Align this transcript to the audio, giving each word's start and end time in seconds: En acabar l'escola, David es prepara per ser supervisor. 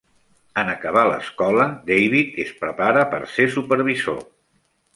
En 0.61 0.71
acabar 0.71 1.03
l'escola, 1.09 1.67
David 1.91 2.41
es 2.45 2.55
prepara 2.63 3.07
per 3.15 3.23
ser 3.37 3.49
supervisor. 3.61 4.21